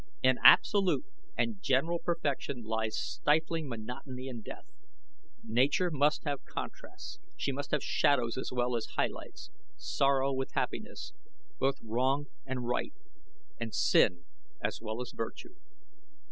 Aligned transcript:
In 0.23 0.39
absolute 0.43 1.05
and 1.37 1.61
general 1.61 1.99
perfection 1.99 2.63
lies 2.63 2.97
stifling 2.97 3.69
monotony 3.69 4.29
and 4.29 4.43
death. 4.43 4.65
Nature 5.43 5.91
must 5.91 6.23
have 6.23 6.43
contrasts; 6.43 7.19
she 7.37 7.51
must 7.51 7.69
have 7.69 7.83
shadows 7.83 8.35
as 8.35 8.51
well 8.51 8.75
as 8.75 8.87
highlights; 8.97 9.51
sorrow 9.77 10.33
with 10.33 10.53
happiness; 10.53 11.13
both 11.59 11.75
wrong 11.83 12.25
and 12.47 12.67
right; 12.67 12.95
and 13.59 13.75
sin 13.75 14.25
as 14.59 14.81
well 14.81 15.01
as 15.01 15.11
virtue." 15.11 15.53